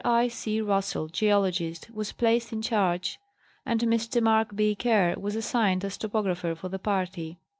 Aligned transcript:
I. 0.03 0.29
C. 0.29 0.59
Russell, 0.61 1.09
geologist, 1.09 1.91
was 1.93 2.11
placed 2.11 2.51
in 2.51 2.63
charge, 2.63 3.19
and 3.67 3.81
Mr. 3.81 4.19
Mark 4.19 4.55
B. 4.55 4.73
Kerr 4.73 5.13
was 5.15 5.35
assigned 5.35 5.85
as 5.85 5.95
topographer 5.95 6.49
of 6.49 6.61
the 6.71 6.79
party. 6.79 7.37